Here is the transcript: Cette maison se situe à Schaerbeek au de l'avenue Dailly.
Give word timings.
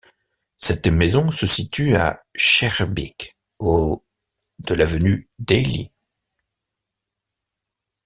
Cette 0.57 0.87
maison 0.87 1.29
se 1.29 1.45
situe 1.45 1.95
à 1.95 2.23
Schaerbeek 2.35 3.37
au 3.59 4.03
de 4.57 4.73
l'avenue 4.73 5.29
Dailly. 5.37 5.91